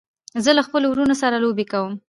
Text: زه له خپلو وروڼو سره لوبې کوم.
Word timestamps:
زه 0.43 0.51
له 0.57 0.61
خپلو 0.67 0.85
وروڼو 0.89 1.15
سره 1.21 1.41
لوبې 1.43 1.65
کوم. 1.71 1.91